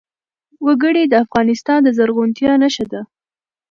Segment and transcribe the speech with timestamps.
[0.65, 3.01] وګړي د افغانستان د زرغونتیا نښه ده.